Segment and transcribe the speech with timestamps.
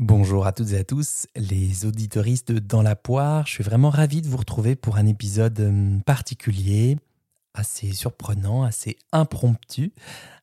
[0.00, 3.48] Bonjour à toutes et à tous, les auditoristes Dans la poire.
[3.48, 6.96] Je suis vraiment ravi de vous retrouver pour un épisode hum, particulier,
[7.52, 9.92] assez surprenant, assez impromptu.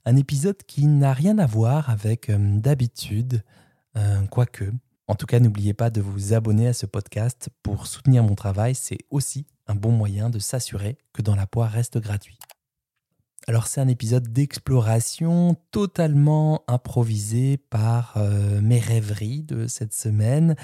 [0.04, 3.44] Un épisode qui n'a rien à voir avec hum, d'habitude,
[3.96, 4.66] euh, quoique.
[5.08, 8.76] En tout cas, n'oubliez pas de vous abonner à ce podcast pour soutenir mon travail.
[8.76, 12.40] C'est aussi un bon moyen de s'assurer que Dans la poire reste gratuit.
[13.48, 20.56] Alors c'est un épisode d'exploration totalement improvisé par euh, mes rêveries de cette semaine,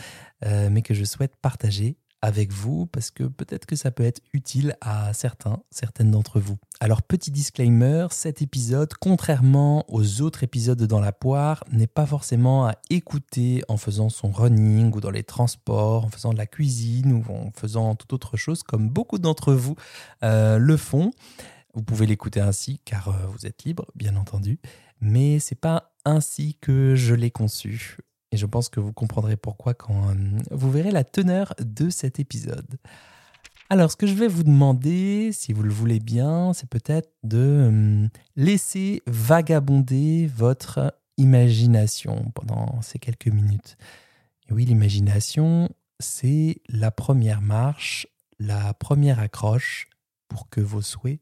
[0.46, 4.22] euh, mais que je souhaite partager avec vous parce que peut-être que ça peut être
[4.34, 6.58] utile à certains, certaines d'entre vous.
[6.80, 12.66] Alors petit disclaimer, cet épisode, contrairement aux autres épisodes dans la poire, n'est pas forcément
[12.66, 17.14] à écouter en faisant son running ou dans les transports, en faisant de la cuisine
[17.14, 19.76] ou en faisant toute autre chose comme beaucoup d'entre vous
[20.24, 21.12] euh, le font.
[21.74, 24.60] Vous pouvez l'écouter ainsi car euh, vous êtes libre, bien entendu,
[25.00, 27.98] mais c'est pas ainsi que je l'ai conçu.
[28.32, 30.14] Et je pense que vous comprendrez pourquoi quand euh,
[30.52, 32.78] vous verrez la teneur de cet épisode.
[33.70, 37.38] Alors, ce que je vais vous demander, si vous le voulez bien, c'est peut-être de
[37.72, 43.78] euh, laisser vagabonder votre imagination pendant ces quelques minutes.
[44.50, 48.08] Oui, l'imagination, c'est la première marche,
[48.40, 49.88] la première accroche
[50.28, 51.22] pour que vos souhaits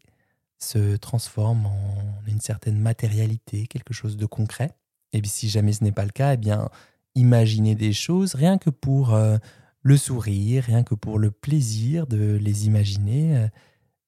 [0.59, 4.71] se transforme en une certaine matérialité, quelque chose de concret.
[5.13, 6.69] Et si jamais ce n'est pas le cas, eh bien,
[7.15, 9.37] imaginez des choses rien que pour euh,
[9.81, 13.37] le sourire, rien que pour le plaisir de les imaginer.
[13.37, 13.47] Euh,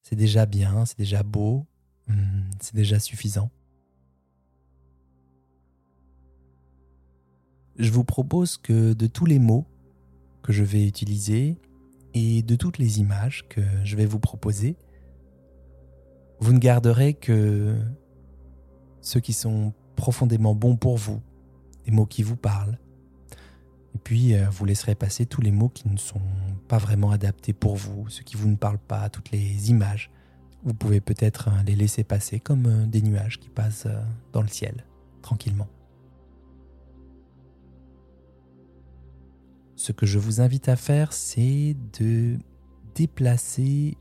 [0.03, 1.65] c'est déjà bien, c'est déjà beau,
[2.09, 3.49] hum, c'est déjà suffisant.
[7.77, 9.65] Je vous propose que de tous les mots
[10.43, 11.57] que je vais utiliser
[12.13, 14.75] et de toutes les images que je vais vous proposer,
[16.41, 17.77] vous ne garderez que
[18.99, 21.21] ceux qui sont profondément bons pour vous,
[21.85, 22.79] des mots qui vous parlent.
[23.93, 26.21] Et puis, euh, vous laisserez passer tous les mots qui ne sont
[26.67, 30.09] pas vraiment adaptés pour vous, ceux qui vous ne parlent pas, toutes les images.
[30.63, 33.87] Vous pouvez peut-être euh, les laisser passer comme euh, des nuages qui passent
[34.33, 34.85] dans le ciel,
[35.21, 35.67] tranquillement.
[39.75, 42.37] Ce que je vous invite à faire, c'est de
[42.95, 43.97] déplacer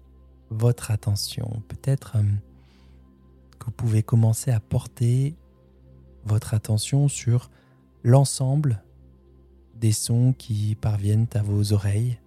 [0.51, 1.63] votre attention.
[1.69, 2.23] Peut-être euh,
[3.59, 5.37] que vous pouvez commencer à porter
[6.25, 7.51] votre attention sur
[8.03, 8.83] l'ensemble
[9.75, 12.19] des sons qui parviennent à vos oreilles.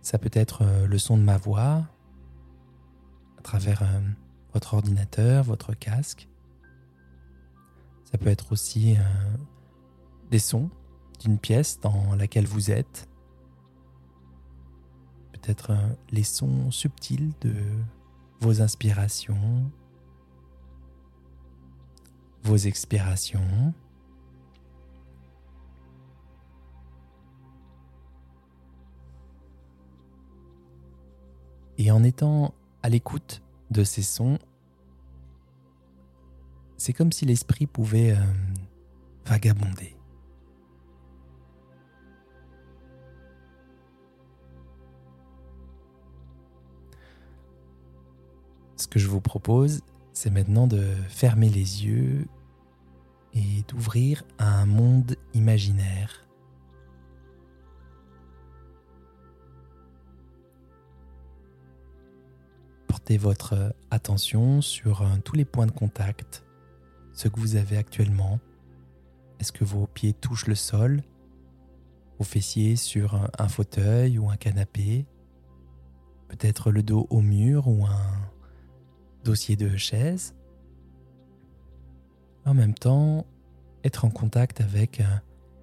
[0.00, 1.84] Ça peut être euh, le son de ma voix
[3.38, 4.00] à travers euh,
[4.54, 6.28] votre ordinateur, votre casque.
[8.04, 8.96] Ça peut être aussi
[10.30, 10.70] des sons
[11.20, 13.08] d'une pièce dans laquelle vous êtes.
[15.32, 17.54] Peut-être euh, les sons subtils de
[18.40, 19.70] vos inspirations,
[22.42, 23.74] vos expirations.
[31.78, 34.38] Et en étant à l'écoute de ces sons,
[36.76, 38.24] c'est comme si l'esprit pouvait euh,
[39.24, 39.95] vagabonder.
[48.86, 49.80] Ce que je vous propose,
[50.12, 52.28] c'est maintenant de fermer les yeux
[53.34, 56.24] et d'ouvrir un monde imaginaire.
[62.86, 66.44] Portez votre attention sur euh, tous les points de contact,
[67.12, 68.38] ce que vous avez actuellement.
[69.40, 71.02] Est-ce que vos pieds touchent le sol?
[72.20, 75.06] Vos fessiers sur un fauteuil ou un canapé?
[76.28, 78.30] Peut-être le dos au mur ou un
[79.26, 80.36] dossier de chaise.
[82.44, 83.26] En même temps,
[83.82, 85.04] être en contact avec euh,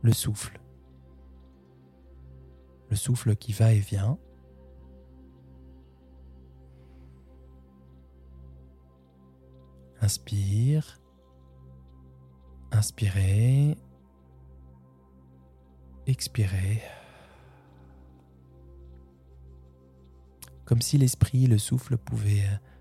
[0.01, 0.59] le souffle.
[2.89, 4.19] Le souffle qui va et vient.
[10.01, 10.99] Inspire.
[12.71, 13.77] Inspirez.
[16.05, 16.81] Expirez.
[20.65, 22.72] Comme si l'esprit, le souffle pouvaient euh,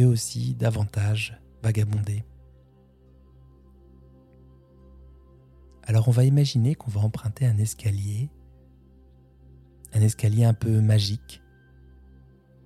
[0.00, 2.24] eux aussi davantage vagabonder.
[5.82, 8.30] Alors on va imaginer qu'on va emprunter un escalier,
[9.92, 11.42] un escalier un peu magique,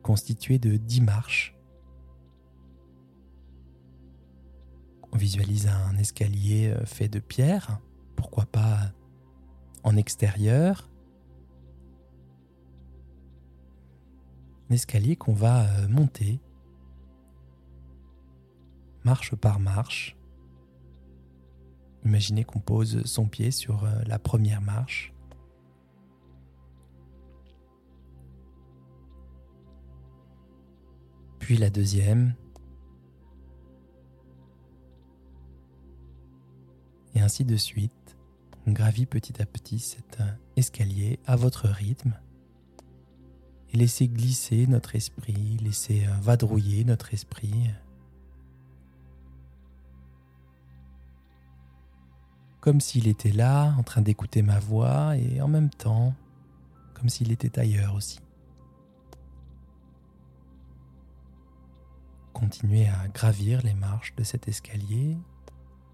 [0.02, 1.56] constitué de dix marches.
[5.12, 7.80] On visualise un escalier euh, fait de pierre,
[8.14, 8.92] pourquoi pas
[9.82, 10.90] en extérieur.
[14.70, 16.40] Un escalier qu'on va euh, monter
[19.08, 20.18] marche par marche.
[22.04, 25.14] Imaginez qu'on pose son pied sur euh, la première marche.
[31.38, 32.34] Puis la deuxième.
[37.14, 38.18] Et ainsi de suite.
[38.66, 42.12] On gravit petit à petit cet euh, escalier à votre rythme
[43.72, 47.70] et laissez glisser notre esprit, laissez euh, vadrouiller notre esprit.
[52.68, 56.14] Comme s'il était là, en train d'écouter ma voix, et en même temps,
[56.92, 58.20] comme s'il était ailleurs aussi.
[62.34, 65.16] Continuez à gravir les marches de cet escalier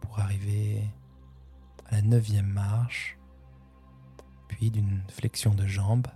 [0.00, 0.82] pour arriver
[1.86, 3.18] à la neuvième marche,
[4.48, 6.08] puis d'une flexion de jambes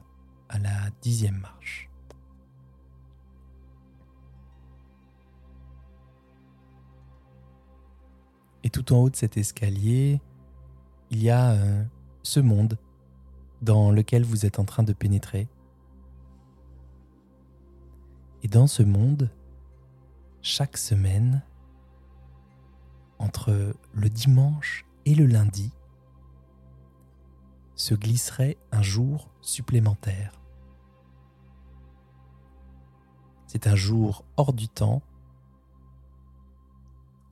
[0.48, 1.88] à la dixième marche.
[8.64, 10.20] Et tout en haut de cet escalier,
[11.10, 11.84] il y a euh,
[12.22, 12.78] ce monde
[13.62, 15.48] dans lequel vous êtes en train de pénétrer.
[18.42, 19.30] Et dans ce monde,
[20.42, 21.42] chaque semaine,
[23.18, 25.72] entre le dimanche et le lundi,
[27.74, 30.40] se glisserait un jour supplémentaire.
[33.46, 35.02] C'est un jour hors du temps,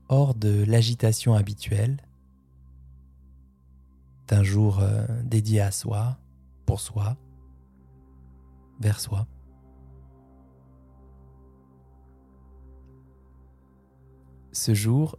[0.09, 1.99] hors de l'agitation habituelle.
[4.31, 6.19] Un jour euh, dédié à soi,
[6.67, 7.17] pour soi,
[8.81, 9.27] vers soi.
[14.53, 15.19] Ce jour,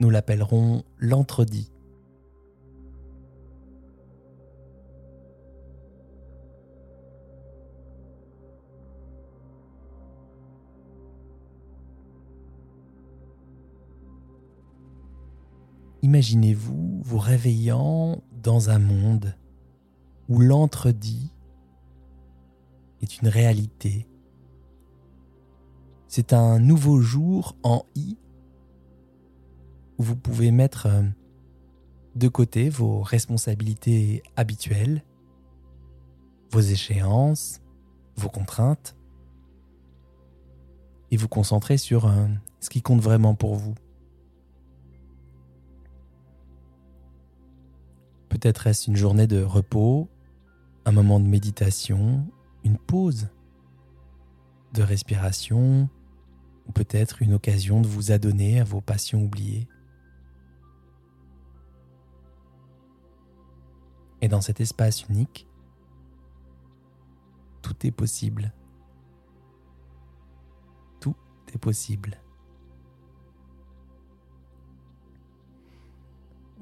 [0.00, 1.73] nous l'appellerons l'entredit.
[16.04, 19.34] Imaginez-vous vous réveillant dans un monde
[20.28, 21.32] où l'entre-dit
[23.00, 24.06] est une réalité.
[26.06, 28.18] C'est un nouveau jour en I
[29.96, 31.04] où vous pouvez mettre euh,
[32.16, 35.02] de côté vos responsabilités habituelles,
[36.50, 37.62] vos échéances,
[38.16, 38.94] vos contraintes,
[41.10, 42.26] et vous concentrer sur euh,
[42.60, 43.74] ce qui compte vraiment pour vous.
[48.34, 50.08] Peut-être est-ce une journée de repos,
[50.84, 52.26] un moment de méditation,
[52.64, 53.28] une pause
[54.72, 55.88] de respiration,
[56.66, 59.68] ou peut-être une occasion de vous adonner à vos passions oubliées.
[64.20, 65.46] Et dans cet espace unique,
[67.62, 68.52] tout est possible.
[70.98, 71.14] Tout
[71.54, 72.18] est possible.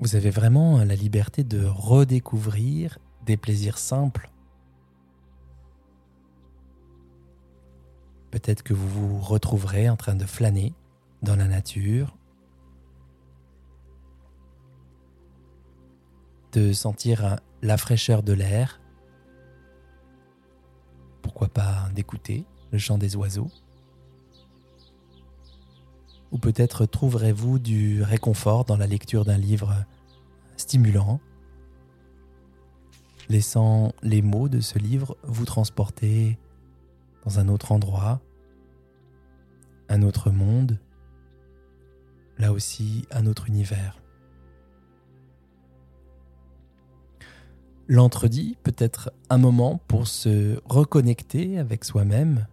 [0.02, 4.32] Vous avez vraiment la liberté de redécouvrir des plaisirs simples.
[8.32, 10.75] Peut-être que vous vous retrouverez en train de flâner
[11.22, 12.16] dans la nature,
[16.50, 18.81] de sentir la fraîcheur de l'air,
[21.22, 23.52] pourquoi pas d'écouter le chant des oiseaux.
[26.32, 29.85] Ou peut-être trouverez-vous du réconfort dans la lecture d'un livre
[30.57, 31.21] stimulant,
[33.28, 36.38] laissant les mots de ce livre vous transporter
[37.25, 38.21] dans un autre endroit,
[39.88, 40.78] un autre monde,
[42.38, 44.02] là aussi un autre univers.
[47.88, 52.47] L'entredit peut être un moment pour se reconnecter avec soi-même,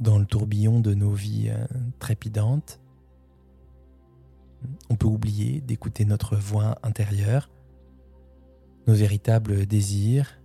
[0.00, 1.66] dans le tourbillon de nos vies euh,
[1.98, 2.80] trépidantes.
[4.88, 7.50] On peut oublier d'écouter notre voix intérieure,
[8.86, 10.40] nos véritables désirs,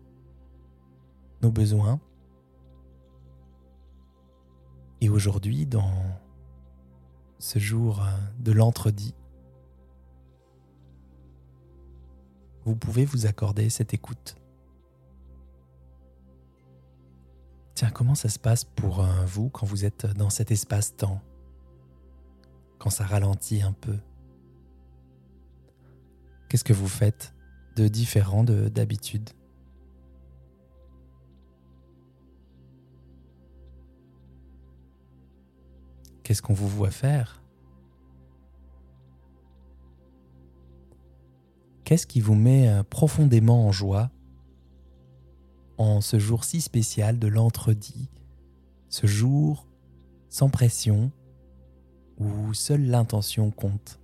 [1.41, 1.99] nos besoins.
[5.01, 5.91] Et aujourd'hui, dans
[7.39, 8.09] ce jour euh,
[8.39, 9.15] de l'entredit,
[12.65, 14.35] vous pouvez vous accorder cette écoute.
[17.75, 21.21] Tiens, comment ça se passe pour euh, vous quand vous êtes dans cet espace-temps?
[22.79, 23.97] Quand ça ralentit un peu?
[26.47, 27.33] Qu'est-ce que vous faites
[27.75, 29.29] de différent d'habitude?
[36.23, 37.43] Qu'est-ce qu'on vous voit faire?
[41.83, 44.11] Qu'est-ce qui vous met euh, profondément en joie
[45.77, 48.09] en ce jour si spécial de l'entredit,
[48.89, 49.67] ce jour
[50.29, 51.11] sans pression
[52.17, 53.99] où seule l'intention compte.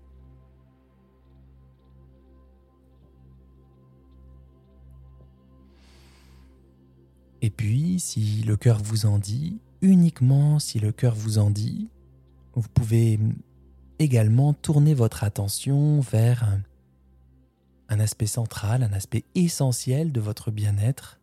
[7.42, 11.90] Et puis, si le cœur vous en dit, uniquement si le cœur vous en dit,
[12.54, 13.20] vous pouvez
[13.98, 16.60] également tourner votre attention vers
[17.90, 21.21] un aspect central, un aspect essentiel de votre bien-être.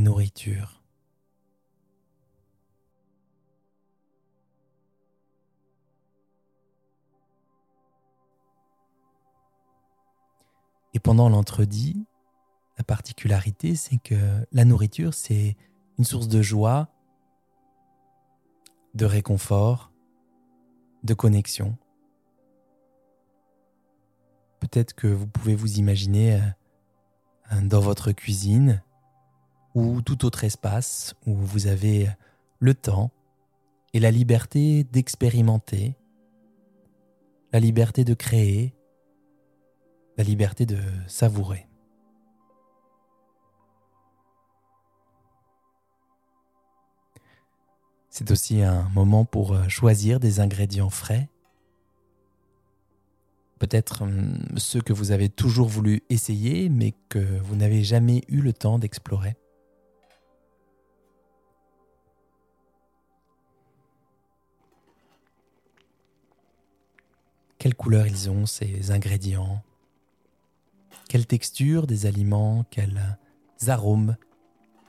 [0.00, 0.84] Nourriture.
[10.94, 12.06] Et pendant l'entredit,
[12.78, 15.56] la particularité, c'est que la nourriture, c'est
[15.98, 16.88] une source de joie,
[18.94, 19.90] de réconfort,
[21.02, 21.76] de connexion.
[24.60, 26.40] Peut-être que vous pouvez vous imaginer
[27.52, 28.83] euh, dans votre cuisine
[29.74, 32.08] ou tout autre espace où vous avez
[32.58, 33.10] le temps
[33.92, 35.96] et la liberté d'expérimenter,
[37.52, 38.74] la liberté de créer,
[40.16, 41.66] la liberté de savourer.
[48.10, 51.28] C'est aussi un moment pour euh, choisir des ingrédients frais,
[53.58, 58.40] peut-être hum, ceux que vous avez toujours voulu essayer mais que vous n'avez jamais eu
[58.40, 59.36] le temps d'explorer.
[67.64, 69.62] Quelle couleur ils ont ces ingrédients?
[71.08, 73.00] Quelle texture des aliments, quels
[73.68, 74.18] arômes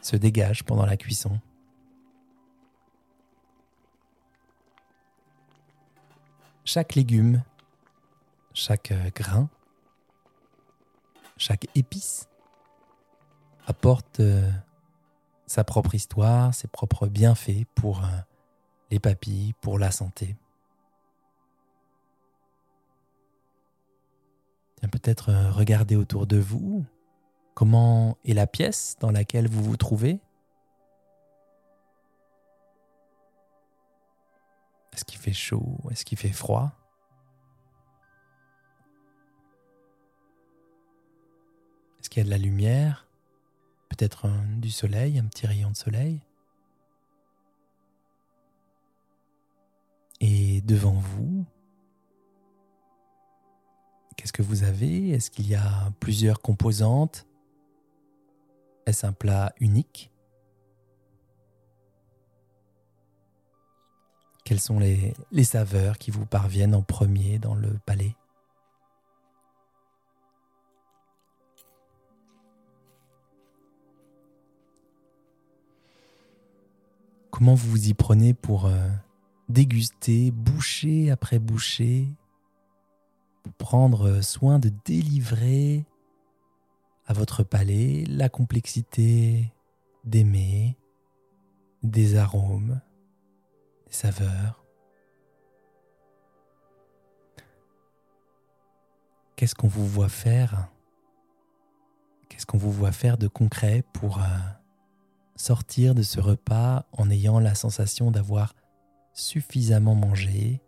[0.01, 1.39] se dégagent pendant la cuisson?
[6.65, 7.43] Chaque légume,
[8.53, 9.47] chaque grain,
[11.37, 12.27] chaque épice
[13.67, 14.51] apporte euh,
[15.47, 18.09] sa propre histoire, ses propres bienfaits pour euh,
[18.91, 20.35] les papilles, pour la santé.
[24.81, 26.85] Peut-être euh, regarder autour de vous.
[27.53, 30.19] Comment est la pièce dans laquelle vous vous trouvez?
[34.93, 35.77] Est-ce qu'il fait chaud?
[35.91, 36.71] Est-ce qu'il fait froid?
[41.99, 43.07] Est-ce qu'il y a de la lumière?
[43.89, 46.21] Peut-être du soleil, un petit rayon de soleil?
[50.21, 51.45] Et devant vous,
[54.15, 55.09] Qu'est-ce que vous avez?
[55.09, 57.27] Est-ce qu'il y a plusieurs composantes?
[58.85, 60.11] Est-ce un plat unique?
[64.43, 68.15] Quelles sont les, saveurs qui vous parviennent en premier dans le palais?
[77.31, 78.87] Comment vous vous y prenez pour euh,
[79.49, 82.07] déguster bouchée après bouchée
[83.49, 85.85] prendre soin de délivrer
[87.07, 89.53] à votre palais la complexité
[90.03, 90.77] d'aimer,
[91.83, 92.81] des arômes,
[93.87, 94.63] des saveurs.
[99.35, 100.69] Qu'est-ce qu'on vous voit faire?
[102.29, 104.27] Qu'est-ce qu'on vous voit faire de concret pour euh,
[105.35, 108.55] sortir de ce repas en ayant la sensation d'avoir
[109.13, 110.61] suffisamment mangé,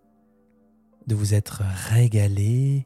[1.07, 2.85] de vous être régalé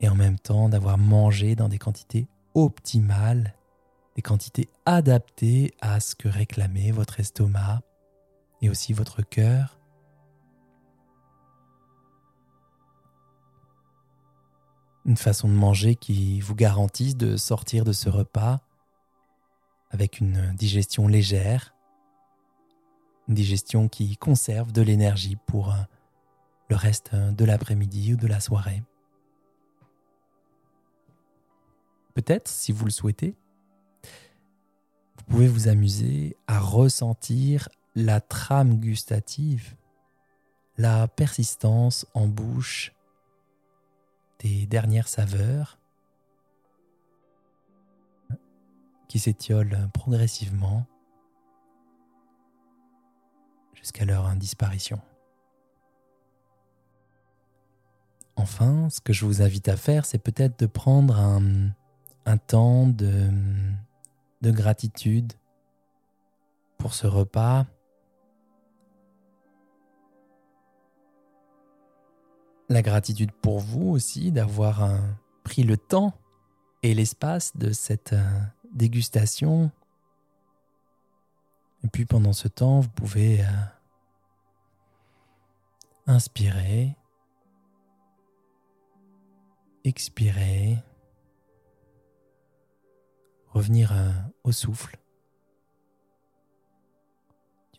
[0.00, 3.54] et en même temps d'avoir mangé dans des quantités optimales,
[4.16, 7.82] des quantités adaptées à ce que réclamait votre estomac
[8.62, 9.78] et aussi votre cœur.
[15.04, 18.60] Une façon de manger qui vous garantisse de sortir de ce repas
[19.90, 21.74] avec une digestion légère,
[23.26, 25.74] une digestion qui conserve de l'énergie pour
[26.68, 28.82] le reste de l'après-midi ou de la soirée.
[32.14, 33.36] Peut-être, si vous le souhaitez,
[34.02, 39.76] vous pouvez vous amuser à ressentir la trame gustative,
[40.76, 42.92] la persistance en bouche
[44.40, 45.78] des dernières saveurs
[49.08, 50.86] qui s'étiolent progressivement
[53.74, 55.00] jusqu'à leur disparition.
[58.38, 63.28] Enfin, ce que je vous invite à faire, c'est peut-être de prendre un, temps de,
[64.42, 65.32] de gratitude
[66.78, 67.66] pour ce repas.
[72.68, 74.98] La gratitude pour vous aussi d'avoir euh,
[75.42, 76.14] pris le temps
[76.84, 78.40] et l'espace de cette euh,
[78.72, 79.72] dégustation.
[81.82, 83.46] Et puis pendant ce temps, vous pouvez euh,
[86.06, 86.94] inspirer,
[89.84, 90.78] expirer,
[93.48, 93.94] revenir
[94.44, 94.98] au souffle.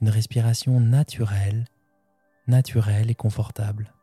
[0.02, 1.66] Une respiration naturelle,
[2.48, 3.94] naturelle et confortable.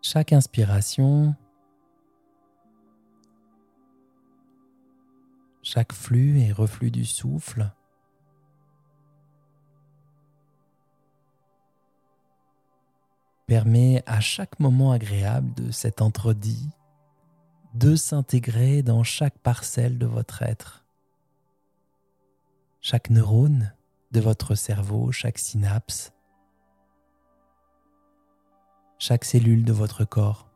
[0.00, 1.34] Chaque inspiration,
[5.62, 7.70] chaque flux et reflux du souffle
[13.48, 16.68] permet à chaque moment agréable de cet entredit
[17.72, 20.84] de s'intégrer dans chaque parcelle de votre être.
[22.82, 23.72] Chaque neurone
[24.12, 26.12] de votre cerveau, chaque synapse,
[28.98, 30.50] chaque cellule de votre corps.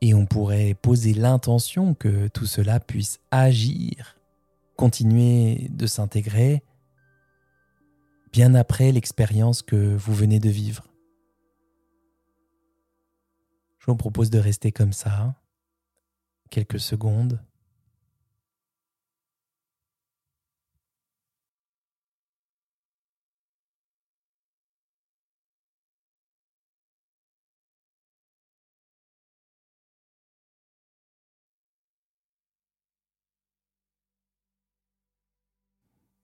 [0.00, 4.16] Et on pourrait poser l'intention que tout cela puisse agir,
[4.76, 6.62] continuer de s'intégrer
[8.32, 10.86] bien après l'expérience que vous venez de vivre.
[13.78, 15.34] Je vous propose de rester comme ça
[16.50, 17.40] quelques secondes.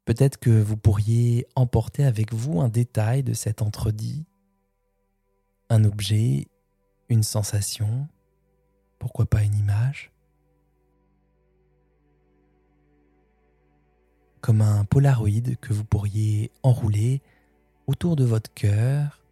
[0.07, 4.25] Peut-être que vous pourriez emporter avec vous un détail de cet entredit,
[5.69, 6.47] un objet,
[7.09, 8.07] une sensation,
[9.01, 10.13] pourquoi pas une image,
[14.41, 17.21] comme un polaroid que vous pourriez enrouler
[17.89, 19.25] autour de votre cœur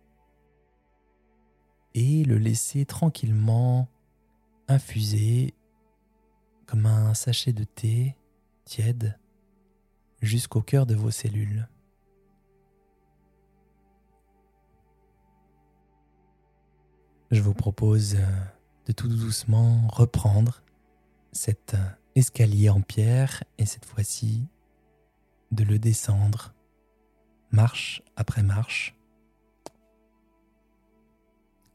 [1.95, 3.87] et le laisser tranquillement
[4.67, 5.55] infuser
[6.67, 8.17] comme un sachet de thé
[8.65, 9.17] tiède
[10.21, 11.69] jusqu'au cœur de vos cellules.
[17.31, 18.27] Je vous propose euh,
[18.87, 20.63] de tout doucement reprendre
[21.33, 24.47] cet euh, escalier en pierre et cette fois-ci
[25.51, 26.55] de le descendre
[27.51, 28.95] marche après marche.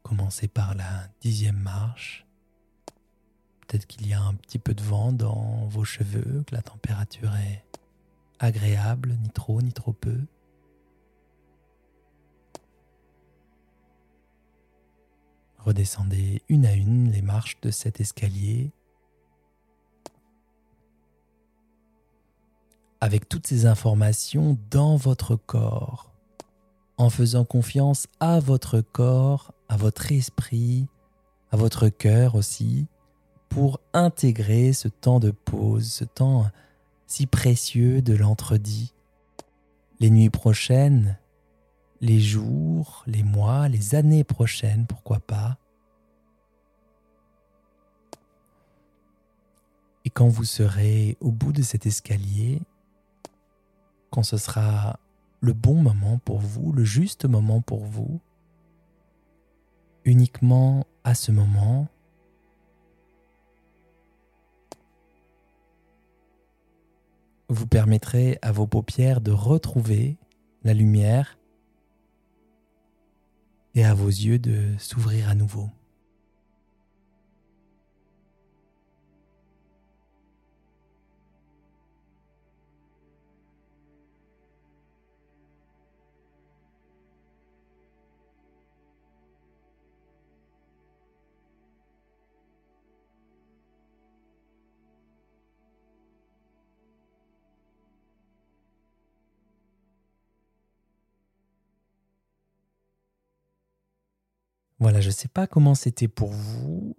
[0.02, 2.26] Commencez par la dixième marche.
[3.66, 7.34] Peut-être qu'il y a un petit peu de vent dans vos cheveux, que la température
[7.36, 7.64] est
[8.40, 10.18] agréable, ni trop ni trop peu.
[15.58, 18.72] Redescendez une à une les marches de cet escalier
[23.00, 26.12] avec toutes ces informations dans votre corps,
[26.98, 30.86] en faisant confiance à votre corps, à votre esprit,
[31.50, 32.86] à votre cœur aussi,
[33.48, 36.50] pour intégrer ce temps de pause, ce temps
[37.10, 38.94] si précieux de l'entredit.
[39.98, 41.18] Les nuits prochaines,
[42.00, 45.58] les jours, les mois, les années prochaines, pourquoi pas.
[50.04, 52.62] Et quand vous serez au bout de cet escalier,
[54.10, 55.00] quand ce sera
[55.40, 58.20] le bon moment pour vous, le juste moment pour vous,
[60.04, 61.88] uniquement à ce moment,
[67.50, 70.16] vous permettrez à vos paupières de retrouver
[70.62, 71.36] la lumière
[73.74, 75.68] et à vos yeux de s'ouvrir à nouveau.
[104.80, 106.96] Voilà, je ne sais pas comment c'était pour vous.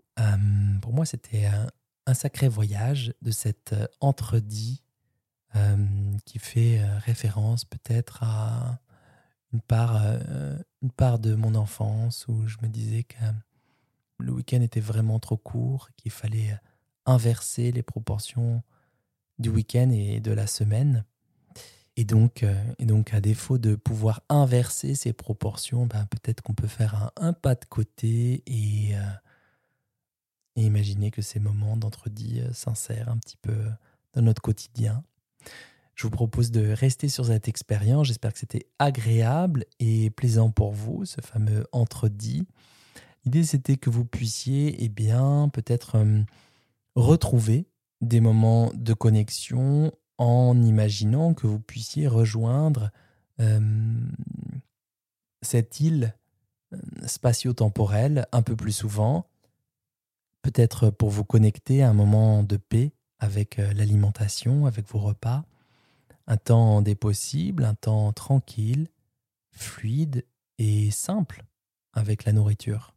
[0.82, 4.84] pour moi, c'était un, sacré voyage de cet entredit
[6.26, 8.80] qui fait référence peut-être à
[9.54, 10.06] une part,
[10.82, 13.16] une part de mon enfance où je me disais que
[14.20, 16.60] le week-end était vraiment trop court, qu'il fallait
[17.06, 18.62] inverser les proportions
[19.40, 21.06] du week-end et de la semaine.
[21.98, 26.54] Et donc, euh, et donc, à défaut de pouvoir inverser ces proportions, ben, peut-être qu'on
[26.54, 29.02] peut faire un, pas de côté et, euh,
[30.56, 33.56] et, imaginer que ces moments d'entredit euh, s'insèrent un petit peu
[34.14, 35.04] dans notre quotidien.
[35.96, 38.08] Je vous propose de rester sur cette expérience.
[38.08, 42.48] J'espère que c'était agréable et plaisant pour vous, ce fameux entre-dit.
[43.26, 46.04] L'idée, c'était que vous puissiez, eh bien, peut-être
[46.96, 47.68] retrouver
[48.00, 52.92] des moments de connexion en imaginant que vous puissiez rejoindre
[53.40, 53.60] euh,
[55.42, 56.14] cette île
[56.74, 59.26] euh, spatio-temporelle un peu plus souvent,
[60.44, 65.44] peut-être pour vous connecter à un moment de paix avec l'alimentation, avec vos repas,
[66.28, 68.90] un temps des possibles, un temps tranquille,
[69.52, 70.24] fluide
[70.60, 71.46] et simple
[71.94, 72.94] avec la nourriture.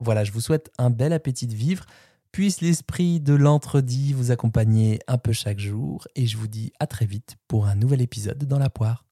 [0.00, 1.86] Voilà, je vous souhaite un bel appétit de vivre.
[2.32, 6.86] Puisse l'esprit de l'entre-dit vous accompagner un peu chaque jour et je vous dis à
[6.86, 9.04] très vite pour un nouvel épisode dans la poire.